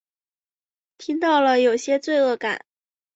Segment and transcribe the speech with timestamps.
[0.97, 2.65] 听到了有点罪恶感